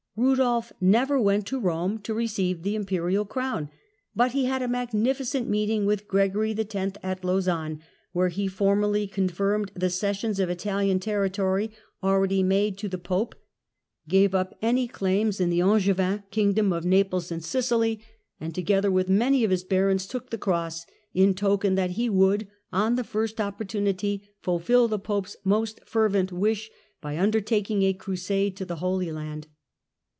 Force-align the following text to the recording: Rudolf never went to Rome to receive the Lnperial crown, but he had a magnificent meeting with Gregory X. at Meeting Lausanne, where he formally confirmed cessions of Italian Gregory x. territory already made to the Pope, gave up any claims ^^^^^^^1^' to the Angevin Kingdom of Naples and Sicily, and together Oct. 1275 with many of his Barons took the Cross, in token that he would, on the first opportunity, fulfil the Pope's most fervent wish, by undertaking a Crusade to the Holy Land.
Rudolf 0.17 0.73
never 0.81 1.19
went 1.21 1.47
to 1.47 1.59
Rome 1.59 1.97
to 1.99 2.13
receive 2.13 2.61
the 2.61 2.75
Lnperial 2.75 3.27
crown, 3.27 3.69
but 4.13 4.33
he 4.33 4.43
had 4.43 4.61
a 4.61 4.67
magnificent 4.67 5.47
meeting 5.49 5.85
with 5.85 6.07
Gregory 6.07 6.51
X. 6.51 6.75
at 7.01 7.23
Meeting 7.23 7.27
Lausanne, 7.27 7.81
where 8.11 8.27
he 8.27 8.47
formally 8.49 9.07
confirmed 9.07 9.71
cessions 9.89 10.37
of 10.39 10.49
Italian 10.49 10.97
Gregory 10.97 10.97
x. 10.97 11.05
territory 11.05 11.71
already 12.03 12.43
made 12.43 12.77
to 12.79 12.89
the 12.89 12.97
Pope, 12.97 13.35
gave 14.07 14.35
up 14.35 14.53
any 14.61 14.85
claims 14.85 15.35
^^^^^^^1^' 15.37 15.37
to 15.39 15.45
the 15.47 15.61
Angevin 15.61 16.23
Kingdom 16.29 16.73
of 16.73 16.83
Naples 16.85 17.31
and 17.31 17.43
Sicily, 17.43 18.03
and 18.39 18.53
together 18.53 18.89
Oct. 18.89 19.07
1275 19.09 19.11
with 19.13 19.19
many 19.19 19.43
of 19.45 19.51
his 19.51 19.63
Barons 19.63 20.05
took 20.05 20.29
the 20.29 20.37
Cross, 20.37 20.85
in 21.13 21.33
token 21.33 21.75
that 21.75 21.91
he 21.91 22.09
would, 22.09 22.47
on 22.73 22.95
the 22.95 23.05
first 23.05 23.39
opportunity, 23.39 24.27
fulfil 24.41 24.89
the 24.89 24.99
Pope's 24.99 25.37
most 25.45 25.79
fervent 25.85 26.33
wish, 26.33 26.69
by 26.99 27.17
undertaking 27.17 27.81
a 27.83 27.93
Crusade 27.93 28.57
to 28.57 28.65
the 28.65 28.75
Holy 28.75 29.11
Land. 29.11 29.47